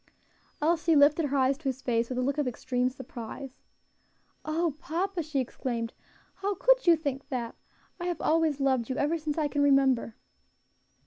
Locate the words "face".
1.83-2.09